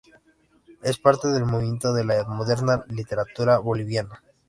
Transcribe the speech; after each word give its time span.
Es 0.81 0.97
parte 0.97 1.27
del 1.27 1.45
movimiento 1.45 1.93
de 1.93 2.03
la 2.03 2.25
moderna 2.25 2.83
literatura 2.87 3.59
boliviana. 3.59 4.23